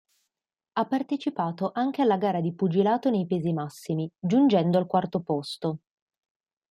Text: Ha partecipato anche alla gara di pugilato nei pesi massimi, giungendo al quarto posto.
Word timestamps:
Ha 0.77 0.85
partecipato 0.87 1.69
anche 1.75 2.01
alla 2.01 2.17
gara 2.17 2.41
di 2.41 2.55
pugilato 2.55 3.11
nei 3.11 3.27
pesi 3.27 3.53
massimi, 3.53 4.11
giungendo 4.19 4.79
al 4.79 4.87
quarto 4.87 5.19
posto. 5.21 5.81